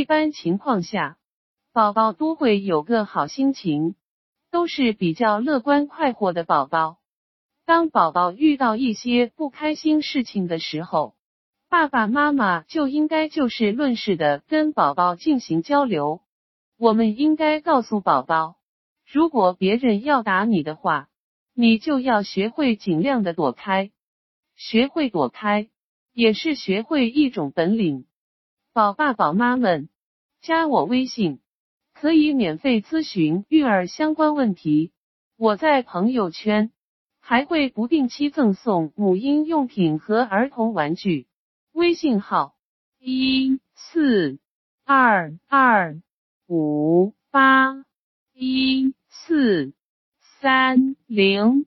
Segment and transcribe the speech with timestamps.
[0.00, 1.18] 一般情况下，
[1.74, 3.96] 宝宝都会有个好心情，
[4.50, 6.96] 都是比较乐观快活的宝宝。
[7.66, 11.16] 当宝宝遇到一些不开心事情的时候，
[11.68, 16.22] 爸爸妈妈就应该就事论事的跟宝宝进行交流。
[16.78, 18.56] 我们应该告诉宝宝，
[19.04, 21.10] 如果别人要打你的话，
[21.52, 23.90] 你就要学会尽量的躲开。
[24.56, 25.68] 学会躲开，
[26.14, 28.06] 也是学会一种本领。
[28.72, 29.88] 宝爸宝妈们，
[30.42, 31.40] 加我微信，
[31.92, 34.92] 可以免费咨询育儿相关问题。
[35.36, 36.70] 我在朋友圈。
[37.22, 41.28] 还会不定期赠送母婴用品和儿童玩具。
[41.70, 42.56] 微信号：
[42.98, 44.40] 一四
[44.84, 46.00] 二二
[46.48, 47.84] 五八
[48.32, 49.74] 一四
[50.40, 51.66] 三零。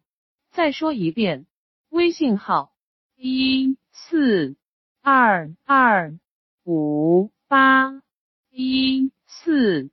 [0.52, 1.46] 再说一遍，
[1.90, 2.74] 微信号：
[3.16, 4.58] 一四
[5.02, 6.18] 二二
[6.66, 8.02] 五八
[8.50, 9.92] 一四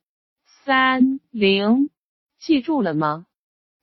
[0.65, 1.91] 三零。
[2.38, 3.26] 记住了吗？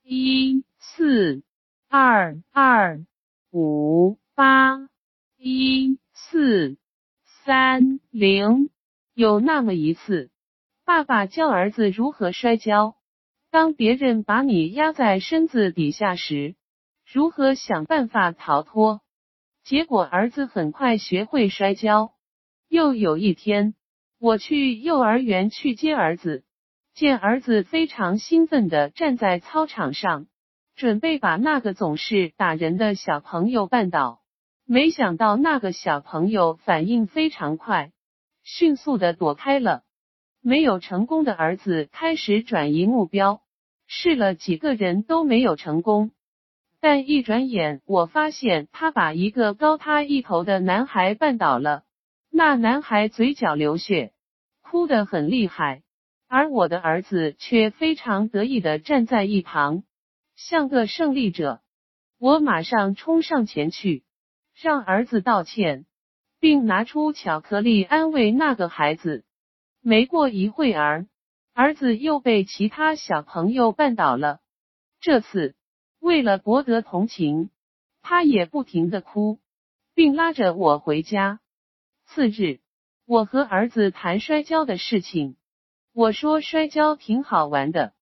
[0.03, 1.43] 一四。
[1.89, 3.05] 二二
[3.51, 4.89] 五八
[5.37, 6.77] 一四
[7.45, 8.69] 三零，
[9.13, 10.29] 有那么一次，
[10.85, 12.95] 爸爸教儿子如何摔跤。
[13.51, 16.55] 当别人把你压在身子底下时，
[17.05, 19.01] 如何想办法逃脱？
[19.63, 22.13] 结果儿子很快学会摔跤。
[22.69, 23.75] 又有一天，
[24.19, 26.43] 我去幼儿园去接儿子，
[26.93, 30.27] 见儿子非常兴奋的站在操场上。
[30.75, 34.21] 准备把那个总是打人的小朋友绊倒，
[34.63, 37.91] 没想到那个小朋友反应非常快，
[38.43, 39.81] 迅速的躲开了。
[40.39, 43.41] 没有成功的儿子开始转移目标，
[43.87, 46.11] 试了几个人都没有成功。
[46.79, 51.85] 但一转眼，我发现他把一个高他一头的男孩绊倒了，
[52.37, 54.13] 那男孩嘴角流血，
[54.61, 55.81] 哭得很厉害，
[56.27, 59.81] 而我的儿子却非常得意的站在一旁。
[60.35, 61.61] 像个胜利者，
[62.19, 64.03] 我马上冲上前去，
[64.53, 65.87] 让儿子道歉，
[66.39, 69.25] 并拿出巧克力安慰那个孩子。
[69.81, 71.07] 没过一会儿，
[71.53, 74.41] 儿子又被其他小朋友绊倒了。
[75.01, 75.55] 这次
[75.99, 77.49] 为了博得同情，
[78.03, 79.39] 他也不停的哭，
[79.95, 81.39] 并拉着我回家。
[82.17, 82.61] 次日，
[83.05, 85.35] 我和儿子谈摔跤的事情，
[85.93, 87.93] 我说摔跤挺好玩的。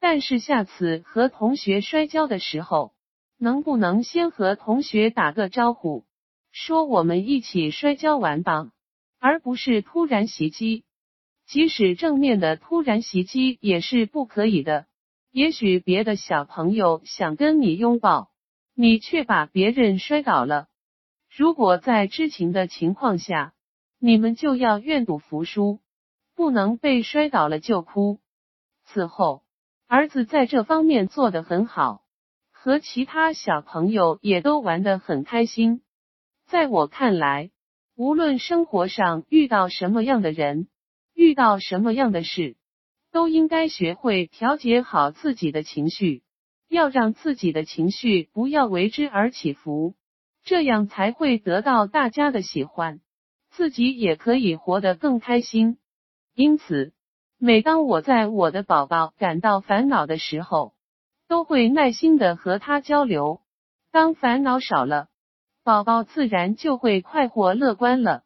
[0.00, 2.94] 但是下次和同学摔跤的时候，
[3.36, 6.06] 能不能先和同学打个招呼，
[6.50, 8.70] 说我们一起摔跤玩吧，
[9.20, 10.84] 而不是突然袭击。
[11.46, 14.86] 即使正面的突然袭击也是不可以的。
[15.30, 18.30] 也许别的小朋友想跟你拥抱，
[18.74, 20.68] 你却把别人摔倒了。
[21.36, 23.52] 如果在知情的情况下，
[23.98, 25.80] 你们就要愿赌服输，
[26.34, 28.20] 不能被摔倒了就哭。
[28.84, 29.42] 此后。
[29.90, 32.02] 儿子在这方面做得很好，
[32.50, 35.80] 和其他小朋友也都玩得很开心。
[36.46, 37.50] 在我看来，
[37.96, 40.68] 无论生活上遇到什么样的人，
[41.14, 42.58] 遇到什么样的事，
[43.12, 46.22] 都应该学会调节好自己的情绪，
[46.68, 49.94] 要让自己的情绪不要为之而起伏，
[50.44, 53.00] 这样才会得到大家的喜欢，
[53.58, 55.78] 自己也可以活得更开心。
[56.32, 56.92] 因此。
[57.40, 60.74] 每当我在我的宝宝感到烦恼的时候，
[61.28, 63.40] 都会耐心的和他交流。
[63.92, 65.08] 当烦恼少了，
[65.64, 68.22] 宝宝自然就会快活乐观了。